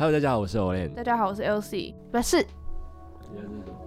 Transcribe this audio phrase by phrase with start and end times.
[0.00, 0.94] Hello，大家好，我是 Olen。
[0.94, 1.92] 大家好，我是 LC。
[2.12, 2.46] 拜事，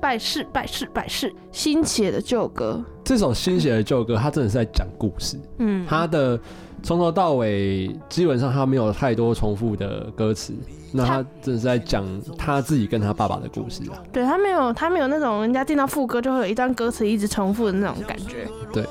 [0.02, 2.84] 拜事，拜事，拜事，新写的旧歌。
[3.02, 5.40] 这首新写的旧歌，它真的是在讲故事。
[5.60, 6.38] 嗯，它的
[6.84, 10.54] 从头到尾基本上它没有太多重复的歌词，
[10.92, 12.06] 那它真的是在讲
[12.38, 14.04] 他自己跟他爸爸的故事啊。
[14.12, 18.46] 对他没有，他没有那种人家听到副歌就会有一段歌词一直重复的那种感觉。
[18.74, 18.86] 对，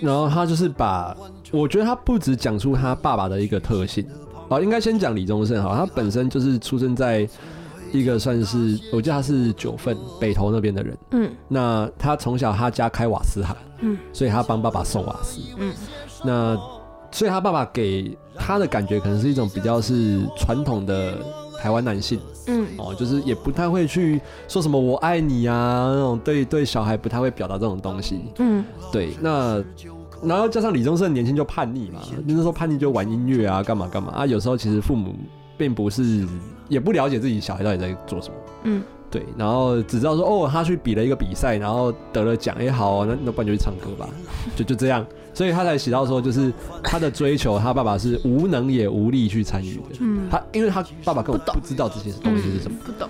[0.00, 1.14] 然后他就是把，
[1.52, 4.08] 我觉得他不止讲出他爸爸的一个特性。
[4.48, 7.28] 哦，应该先讲李宗盛哈，他本身就是出生在
[7.92, 10.98] 一个算是，我记得他是九份北投那边的人。
[11.10, 15.40] 嗯，那他从小他家开瓦斯行，嗯，所以他帮爸爸送瓦斯。
[15.58, 15.72] 嗯，
[16.24, 16.58] 那
[17.10, 21.14] 所以他爸爸给他的感觉可能是一种比较是传统的
[21.58, 22.20] 台湾男性。
[22.46, 28.20] 嗯，哦，就是也不太会去说什么我爱你啊那种，对对小孩不太会表达这种东西。
[28.38, 29.62] 嗯，对，那。
[30.22, 34.26] 然后加上李宗盛年轻就叛逆嘛，那时候叛逆就玩音乐啊，干嘛干嘛啊。
[34.26, 35.14] 有时候其实父母
[35.56, 36.26] 并不是
[36.68, 39.24] 也不了解自己小孩到底在做什么，嗯，对。
[39.36, 44.08] 然后只知道说哦，他去比了一个比赛，然后得了奖，也，好，那那不然就去唱歌吧，
[44.56, 45.04] 就就这样。
[45.34, 46.52] 所以他才写到说，就是
[46.82, 49.82] 他的追求，他爸爸是无能也无力去参与的。
[50.00, 53.08] 嗯，他因为他爸爸根本不知道这些东西是什么，不懂。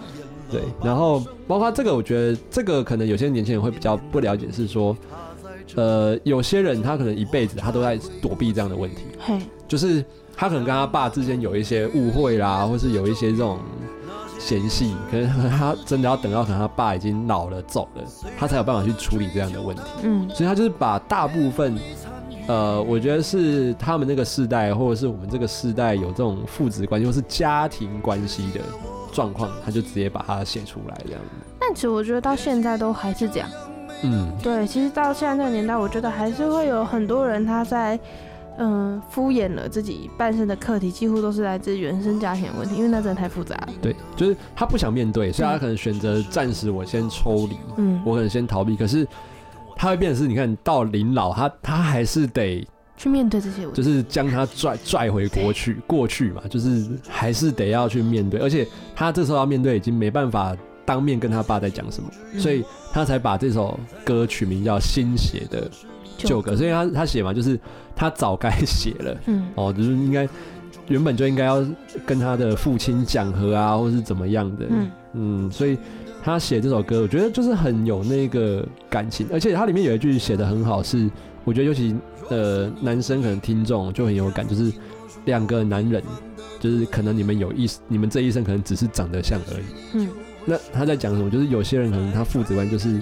[0.51, 4.97] 对，然后包括这个，我觉得这个可能有些年轻人会比较不了解，是说。
[5.77, 9.03] 呃，有些人他可能一辈子他都在躲避这样的问题，
[9.67, 10.05] 就是
[10.37, 13.59] 他可能跟他爸之间有一些误会啦，或是有一些这种
[14.39, 18.03] 嫌隙，可能他真的要等到可能他爸已经老了走了，
[18.39, 19.83] 他才有办法去处理这样的问题。
[20.03, 21.79] 嗯，所以他就是把大部分，
[22.47, 28.61] 呃，我觉得是他们那个世代，或者是我们这个世代有这种父子关系或是家庭关系的
[29.13, 31.21] 状况，他就直接把它写出来这样。
[31.61, 33.49] 但其实我觉得到现在都还是这样。
[34.03, 37.99] 嗯，对，其实到现在这个年代，我觉得还是会有很多人他在，
[38.59, 43.69] 嗯，敷衍了自己半生的课题，几乎都是来自原生家庭的问题，因为那真的太复杂了。
[43.83, 48.77] 对，就是他不想面对，所以他可能选择暂时我先抽离，嗯，我可能先逃避。
[48.77, 49.07] 可是
[49.75, 52.67] 他会变的是，你看到临老，他他还是得
[52.97, 58.65] 去面对这些问题，就是将他拽拽回过去，过去嘛，就是还是得要去面对，而且
[58.95, 60.57] 他这时候要面对，已经没办法。
[60.89, 62.09] 当面跟他爸在讲什么，
[62.41, 65.71] 所以他才把这首歌取名叫《新写的
[66.17, 66.53] 旧歌》。
[66.57, 67.61] 所以他他写嘛，就是
[67.95, 70.27] 他早该写了，嗯，哦，就是应该
[70.89, 71.63] 原本就应该要
[72.07, 74.91] 跟他的父亲讲和啊，或是怎么样的，嗯。
[75.13, 75.77] 嗯，所以
[76.23, 81.11] 他写这首歌，我觉得就是很有那个感情，而且它里面有一句写的很好，是
[81.45, 81.95] 我觉得尤其
[82.31, 84.73] 呃男生可能听众就很有感，就是
[85.27, 86.03] 两个男人，
[86.61, 90.09] 就是可能你们有一你们这一生可能只是长得像而已，嗯。
[90.49, 91.29] 那他在讲什么？
[91.29, 92.99] 就是有些人可能他父子关就是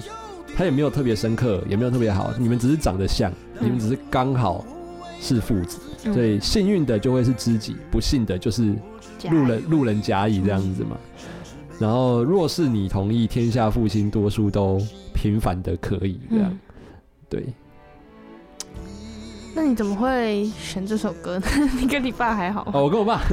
[0.55, 4.65] 他也没有特别深刻，也没有特别好，你们只是长得像，你们只是刚好
[5.21, 5.79] 是父子，
[6.13, 8.75] 所以幸运的就会是知己，不幸的就是
[9.29, 10.97] 路人路人甲乙这样子嘛。
[11.79, 14.77] 然后若是你同意，天下父亲多数都
[15.13, 16.59] 平凡的可以这样，
[17.29, 17.45] 对。
[19.55, 21.47] 那你怎么会选这首歌呢？
[21.79, 22.69] 你跟你爸还好？
[22.73, 23.23] 哦，我跟我爸，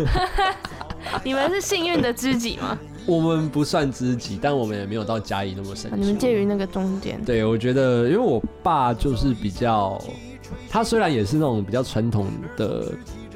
[1.25, 2.79] 你们是幸运的知己吗？
[3.07, 5.91] 我们不算知己，但我们也没有到甲乙那么深。
[5.95, 7.23] 你们介于那个中间。
[7.25, 10.01] 对，我觉得，因为我爸就是比较，
[10.69, 12.27] 他虽然也是那种比较传统
[12.57, 12.87] 的，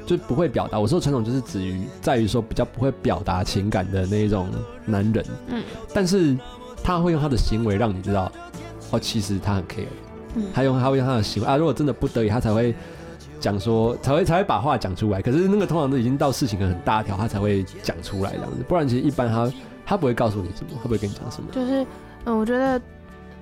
[0.05, 0.79] 就不会表达。
[0.79, 4.49] 我说传统就是指于在于说比较不会表达情感的那种
[4.85, 5.25] 男人。
[5.47, 5.63] 嗯。
[5.93, 6.37] 但是
[6.83, 8.31] 他会用他的行为让你知道，
[8.91, 9.85] 哦，其实他很 care。
[10.35, 10.45] 嗯。
[10.53, 12.73] 他用他会用他的行为啊，如果真的不得已，他才会。
[13.39, 18.63] 讲说才会才会把话讲出来，可是那个通常都已经到事情很大条，他才会讲出来这样子。
[18.67, 19.51] 不然其实一般他
[19.85, 21.49] 他不会告诉你什么，他不会跟你讲什么。
[21.51, 21.85] 就是，
[22.25, 22.79] 嗯，我觉得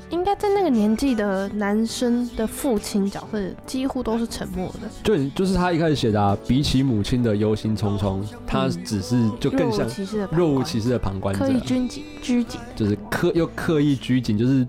[0.10, 4.88] 应该在那个年纪的男生的父亲角色几乎都是沉默的。
[5.04, 9.88] 就就是他一开始写的，啊比起母亲的忧心忡忡，他只是就更像
[10.32, 14.68] 若无其事的旁观者，刻意拘谨，拘谨，就是刻又刻意拘谨，就是。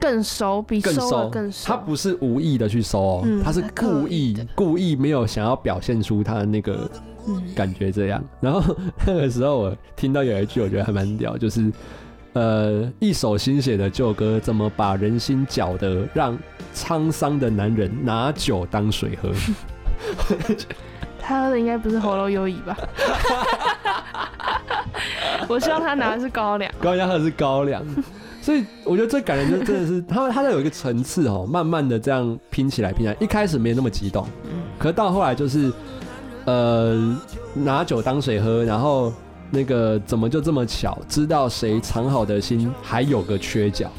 [0.00, 1.66] 更熟，比收更熟。
[1.66, 6.90] 他不是无意的去收哦，他是故意故意没有想要表现出他的那个
[7.54, 8.22] 感觉这样。
[8.40, 11.70] 然后那个时候我听到有一句，我觉得还蛮屌，就是
[12.34, 16.38] 呃，一首新写的旧歌，怎么把人心搅得让
[16.74, 19.32] 沧桑的男人拿酒当水喝？
[21.20, 22.76] 他喝的应该不是喉咙优怡吧？
[25.48, 26.72] 我希望他拿的是高粱。
[26.80, 27.82] 高粱喝的是高粱。
[28.48, 35.70] 所以我觉得最感人就真的是 他，他在有一个层次哦，慢慢的这样拼起来拼起来，一开始没那么激动，嗯，可到后来就是，
[36.46, 37.14] 呃，
[37.52, 39.12] 拿酒当水喝，然后
[39.50, 43.90] 那个怎么就这么巧，知道谁藏好的心还有个缺角，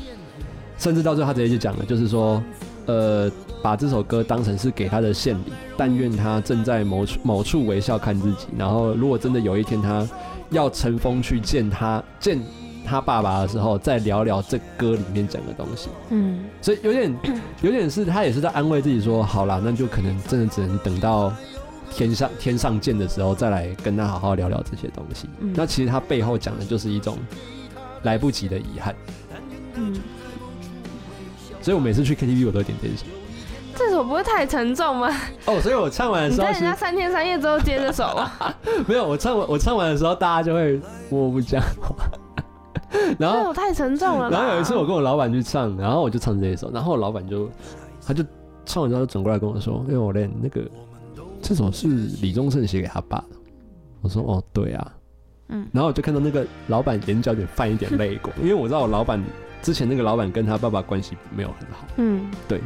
[0.80, 2.42] 甚至到最后他直接就讲了，就是说，
[2.88, 3.32] 呃，
[3.62, 8.48] 把这首歌当成是给他的献礼，但愿他正在某处某处微笑看自己。
[8.58, 10.10] 然后，如果真的有一天他
[10.50, 12.42] 要乘风去见他见
[12.86, 15.90] 他爸爸的时候，再聊聊这歌里面讲的东西。
[16.10, 17.16] 嗯所以有点
[17.62, 21.32] 有点是他也是在安慰自己说，好啦，那就可能真的只能等到
[21.92, 25.28] 天上天上见的时候再来跟他好好聊聊这些东西。
[25.40, 27.18] 嗯那其实他背后讲的就是一种
[28.04, 28.96] 来不及的遗憾。
[29.76, 29.96] 嗯，
[31.62, 33.06] 所以我每次去 KTV 我都会点这首。
[33.76, 35.08] 这首不会太沉重吗？
[35.46, 38.56] 哦，所以我唱完的你时候其实在人家三天三夜之后接这首啊，
[38.88, 41.96] 没有，我唱完我唱完的时候，大家就会默不讲话。
[43.20, 44.30] 然后太沉重了。
[44.30, 47.50] 然后有一次我跟我老板去唱，然后我就唱这一首，然后我老板就
[48.06, 48.24] 他就
[48.66, 50.62] 唱完之后就转过来跟我说：“因为、我练那个
[51.42, 51.88] 这首是
[52.22, 53.38] 李宗盛写给他爸的。”
[54.02, 54.94] 我说：“哦，对啊。”
[55.52, 59.20] 嗯然后我就看到那个老板眼角有点泛一点泪光，因为我知道我老板
[59.64, 62.62] 之前那个老板跟他爸爸关系没有很好，嗯对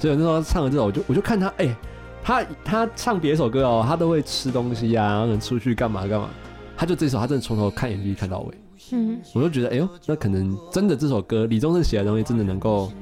[0.00, 1.76] 所以那时候唱了这首，我就我就看他，哎、
[2.24, 6.28] 他他唱别首歌哦，他都会吃东西啊，然后能出去干嘛干嘛，
[6.76, 8.54] 他就这首他真的从头看演剧看到尾。
[8.92, 12.92] 嗯我就觉得，哎呦，那可能真的这首歌李宗盛写的东西，真的能够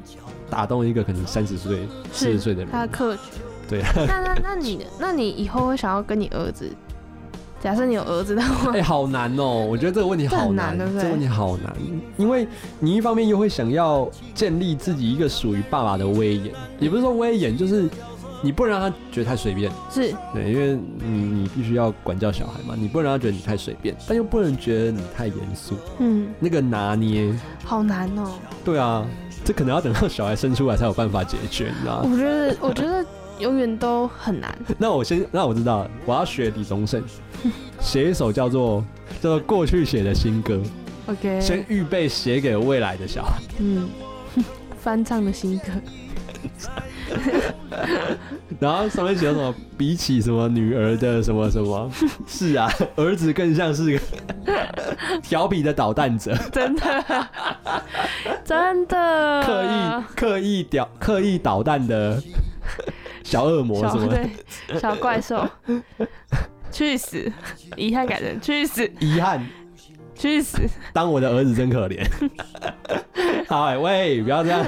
[0.49, 2.71] 打动一个可能三十岁、四十岁的人。
[2.71, 3.25] 他的客群。
[3.69, 6.71] 对，那那那你那你以后会想要跟你儿子，
[7.61, 9.67] 假设你有儿子的话哎、 好难哦！
[9.69, 11.75] 我觉得这个问题好难，难对不对这个问题好难，
[12.19, 12.47] 因为
[12.79, 17.89] 你一方面又会想要建立自己一个属于爸爸的威严，也不是说威严，就是
[18.43, 27.33] 你不能让他觉得太随便，是对，因为你你必须要管教小孩嘛，你不能让他觉得你太随便，但又不能觉得你太严肃，嗯，那个拿捏，
[27.65, 28.33] 好难哦。
[28.65, 29.07] 对啊，
[29.45, 32.11] 这可能要等到小孩生出来才有办法解决，你知道吗？
[32.13, 33.05] 我觉得我觉得
[33.39, 34.57] 永远都很难。
[34.77, 37.03] 那我先，那我知道了，我要学李宗盛，
[37.81, 38.85] 写一首叫做
[39.21, 40.61] 叫做过去写的新歌
[41.07, 43.41] ，OK，先预备写给未来的小孩。
[43.59, 43.89] 嗯，
[44.81, 45.67] 翻唱的新歌，
[48.63, 49.53] 然后上面写什么？
[49.77, 51.91] 比起什么女儿的什么什么，
[52.29, 54.01] 是啊，儿子更像是个
[55.21, 57.29] 调皮的捣蛋者，真的，
[58.45, 62.23] 真的刻意刻意屌刻意捣蛋的
[63.25, 64.25] 小恶魔什么的。
[64.69, 65.45] 对小怪兽，
[66.71, 67.31] 去死！
[67.77, 69.45] 遗憾感人去死，遗憾，
[70.15, 70.59] 去死！
[70.93, 72.07] 当我的儿子真可怜。
[73.49, 74.65] 好、哎喂，不要这样。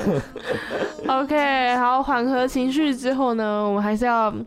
[1.06, 4.46] OK，好，缓和情绪之后呢，我们还是要嗯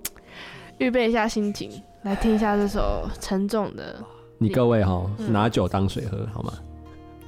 [0.79, 1.69] 预备一下心情，
[2.03, 3.95] 来听一下这首沉重的
[4.39, 6.53] 你各位哈，嗯拿酒当水喝好吗？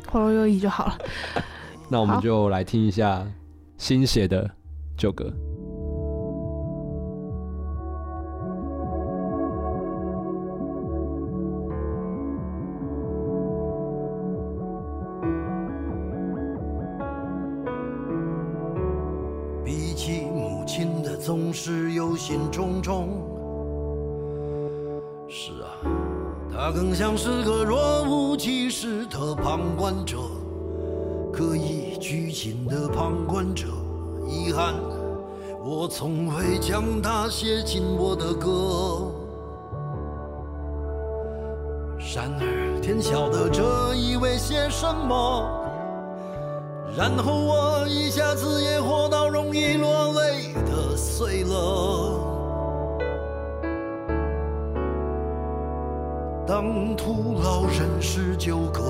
[0.12, 0.98] 《喉咙有异》就好了。
[1.90, 3.26] 那我们就来听一下
[3.78, 4.50] 新写的
[4.98, 5.32] 旧歌。
[21.30, 23.06] 总是忧心忡忡。
[25.28, 25.78] 是啊，
[26.52, 30.18] 他更像是个若无其事的旁观者，
[31.32, 33.68] 刻意拘谨的旁观者。
[34.28, 34.74] 遗憾，
[35.64, 39.12] 我从未将他写进我的歌。
[42.16, 45.48] 然而，天晓得这意味些什么。
[46.98, 50.79] 然后我一下子也活到容易落泪的
[51.20, 52.18] 醉了。
[56.48, 58.82] 当徒劳人事纠葛，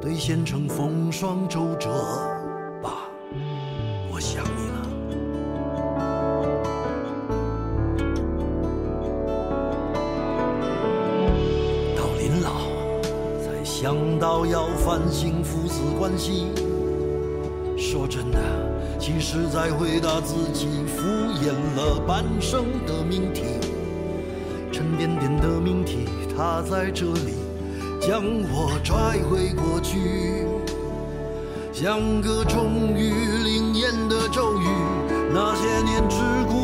[0.00, 1.88] 兑现成风霜周折，
[2.82, 3.08] 爸，
[4.12, 4.82] 我想你了。
[11.96, 12.50] 到临老，
[13.44, 16.48] 才想到要反省父子关系。
[17.76, 18.40] 说真的，
[18.98, 21.02] 其实在回答自己敷
[21.42, 23.42] 衍了半生的命题，
[24.72, 27.34] 沉甸甸的命题，它在这里
[28.00, 30.46] 将我拽回过去，
[31.72, 34.66] 像个终于灵验的咒语。
[35.34, 36.16] 那些年只
[36.48, 36.63] 顾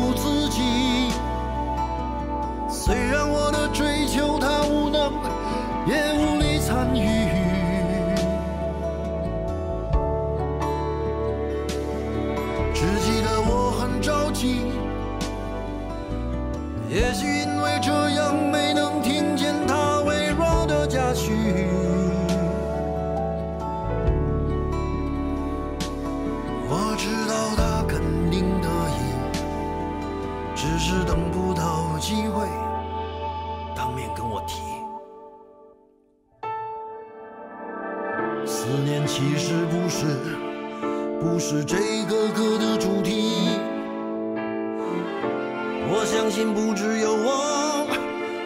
[21.13, 21.50] 许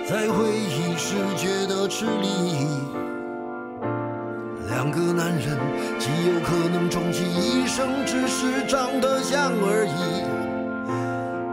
[0.07, 2.67] 在回忆时觉得吃力。
[4.67, 5.57] 两个男人
[5.97, 10.21] 极有可能终其一生，只是长得像而已。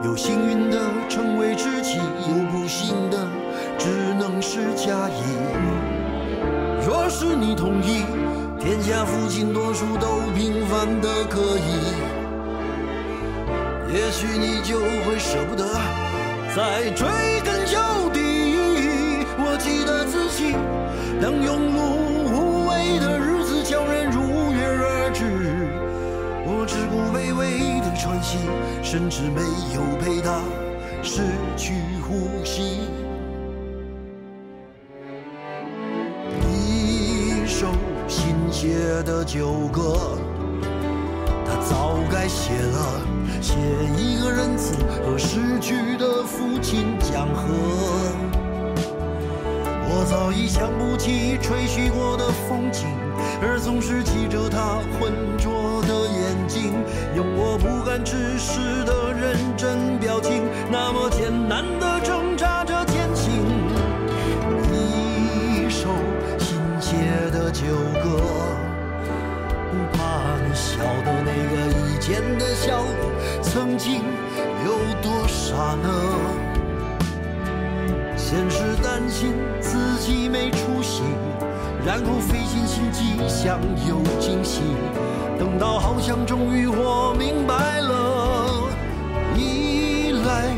[0.06, 0.78] 有幸运的
[1.08, 3.26] 成为知己，有不幸的
[3.78, 3.88] 只
[4.20, 5.22] 能是假意。
[6.86, 8.04] 若是你同意，
[8.60, 11.94] 天下父亲多数都平凡的可以，
[13.94, 15.64] 也许你就会舍不得
[16.54, 17.08] 再追
[17.46, 17.78] 根究
[18.12, 18.31] 底。
[19.62, 20.52] 记得自己，
[21.20, 21.78] 当庸碌
[22.26, 25.24] 无为的日子悄然如约而至，
[26.44, 28.38] 我只顾微微的喘息，
[28.82, 29.40] 甚至没
[29.72, 30.42] 有陪他
[31.00, 31.22] 失
[31.56, 32.80] 去呼吸。
[36.50, 37.68] 一首
[38.08, 40.18] 新写的旧歌，
[41.46, 43.00] 他早该写了，
[43.40, 43.54] 写
[43.96, 48.41] 一个仁慈和失去的父亲讲和。
[49.94, 52.88] 我早已想不起吹嘘过的风景，
[53.42, 56.72] 而总是记着他浑浊的眼睛，
[57.14, 63.44] 用我不敢直视的认真表情，那么艰难地挣扎着前行。
[64.72, 65.88] 一首
[66.38, 66.96] 新写
[67.30, 67.66] 的旧
[68.02, 68.16] 歌，
[69.70, 74.00] 不怕你笑的那个以前的笑语，曾经
[74.64, 74.72] 有
[75.02, 76.41] 多傻呢？
[78.32, 81.02] 先是担心自己没出息，
[81.84, 84.62] 然后费尽心机想有惊喜，
[85.38, 88.70] 等到好像终于我明白了，
[89.36, 90.48] 已来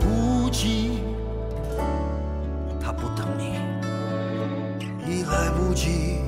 [0.00, 1.02] 不及。
[2.80, 3.60] 他不等你，
[5.06, 6.22] 已来不及。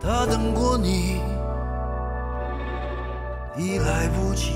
[0.00, 1.20] 他等过你，
[3.58, 4.54] 已来不及。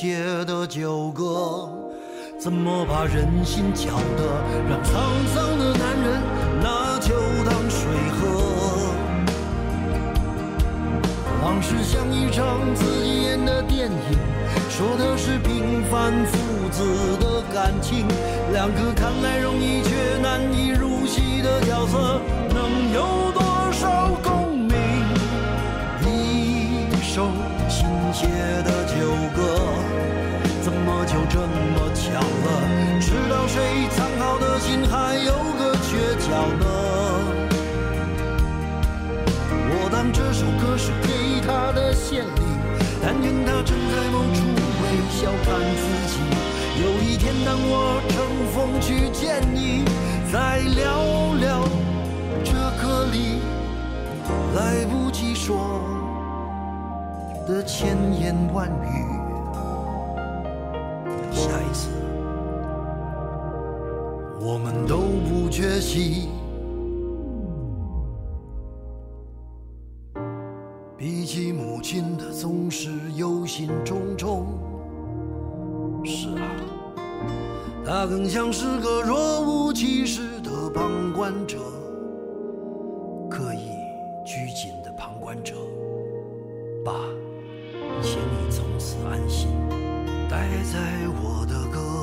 [0.00, 0.16] 写
[0.46, 1.68] 的旧歌，
[2.40, 4.24] 怎么把人心搅得
[4.66, 4.88] 让沧
[5.34, 6.22] 桑的男人
[6.62, 7.12] 拿酒
[7.44, 7.84] 当水
[8.16, 8.24] 喝？
[11.42, 14.18] 往事像一场自己演的电影，
[14.70, 16.38] 说的是平凡父
[16.70, 16.82] 子
[17.20, 18.08] 的感情，
[18.52, 21.59] 两个看来容易却难以入戏的
[43.02, 44.44] 但愿他正在某处
[44.82, 46.12] 微笑看自己。
[46.82, 48.14] 有一天，当我乘
[48.52, 49.84] 风去见你，
[50.30, 51.68] 再聊聊
[52.44, 53.40] 这歌里
[54.54, 55.82] 来不及说
[57.46, 58.92] 的千言万语。
[61.32, 61.90] 下一次，
[64.40, 64.96] 我们都
[65.28, 66.28] 不缺席。
[71.80, 74.44] 母亲的总是忧心忡忡。
[76.04, 76.44] 是啊，
[77.86, 81.56] 他更像是个若无其事的旁观者，
[83.30, 83.70] 刻意
[84.26, 85.54] 拘谨的旁观者。
[86.84, 86.92] 爸，
[88.02, 89.48] 请你从此安心，
[90.28, 91.99] 待在我的歌。